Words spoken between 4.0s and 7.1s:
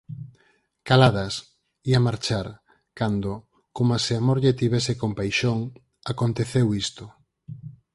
se Amor lle tivese compaixón, aconteceu isto: